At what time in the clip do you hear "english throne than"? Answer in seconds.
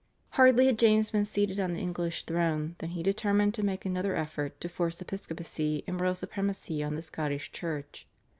1.79-2.89